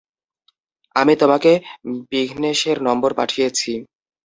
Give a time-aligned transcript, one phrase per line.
[0.95, 1.51] আমি তোমাকে
[2.11, 3.71] বিঘ্নেশের নম্বর পাঠিয়েছি।